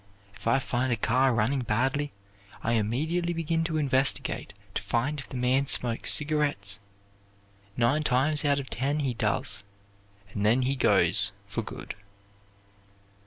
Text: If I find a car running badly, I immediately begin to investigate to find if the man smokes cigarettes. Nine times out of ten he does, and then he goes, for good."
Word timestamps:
If 0.35 0.47
I 0.47 0.57
find 0.57 0.91
a 0.91 0.95
car 0.97 1.31
running 1.31 1.59
badly, 1.61 2.11
I 2.63 2.73
immediately 2.73 3.33
begin 3.33 3.63
to 3.65 3.77
investigate 3.77 4.51
to 4.73 4.81
find 4.81 5.19
if 5.19 5.29
the 5.29 5.37
man 5.37 5.67
smokes 5.67 6.11
cigarettes. 6.11 6.79
Nine 7.77 8.01
times 8.01 8.43
out 8.43 8.57
of 8.57 8.67
ten 8.71 9.01
he 9.01 9.13
does, 9.13 9.63
and 10.33 10.43
then 10.43 10.63
he 10.63 10.75
goes, 10.75 11.33
for 11.45 11.61
good." 11.61 11.93